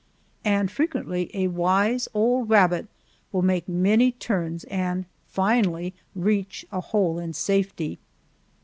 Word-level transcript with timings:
And 0.43 0.71
frequently 0.71 1.29
a 1.35 1.47
wise 1.47 2.07
old 2.15 2.49
rabbit 2.49 2.87
will 3.31 3.43
make 3.43 3.69
many 3.69 4.13
turns 4.13 4.63
and 4.63 5.05
finally 5.27 5.93
reach 6.15 6.65
a 6.71 6.81
hole 6.81 7.19
in 7.19 7.33
safety. 7.33 7.99